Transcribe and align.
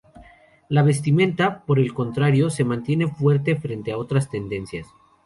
La 0.67 0.81
vestimenta, 0.81 1.63
por 1.63 1.77
el 1.77 1.93
contrario, 1.93 2.49
se 2.49 2.63
mantiene 2.63 3.05
fuerte 3.05 3.55
frente 3.57 3.91
a 3.91 3.99
otras 3.99 4.31
tendencias. 4.31 4.87